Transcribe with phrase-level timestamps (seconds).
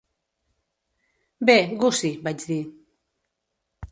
[1.51, 2.61] "Bé, Gussie", vaig dir.